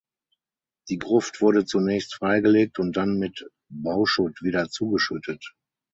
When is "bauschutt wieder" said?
3.69-4.67